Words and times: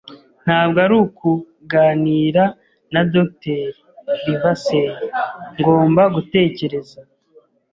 ntabwo 0.43 0.77
ari 0.85 0.95
ukuganira 1.03 2.43
na 2.93 3.01
Dr. 3.13 3.63
Livesey, 4.23 4.87
ngomba 5.61 6.03
gutekereza.” 6.15 6.99